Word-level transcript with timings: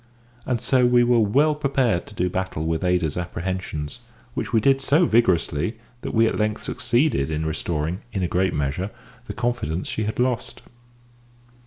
And 0.47 0.59
so 0.59 0.87
we 0.87 1.03
were 1.03 1.19
well 1.19 1.53
prepared 1.53 2.07
to 2.07 2.15
do 2.15 2.27
battle 2.27 2.65
with 2.65 2.83
Ada's 2.83 3.17
apprehensions, 3.17 3.99
which 4.33 4.51
we 4.51 4.59
did 4.59 4.81
so 4.81 5.05
vigorously 5.05 5.77
that 6.01 6.15
we 6.15 6.25
at 6.25 6.39
length 6.39 6.63
succeeded 6.63 7.29
in 7.29 7.45
restoring, 7.45 8.01
in 8.11 8.23
a 8.23 8.27
great 8.27 8.55
measure, 8.55 8.89
the 9.27 9.33
confidence 9.35 9.87
she 9.87 10.05
had 10.05 10.17
lost. 10.17 10.63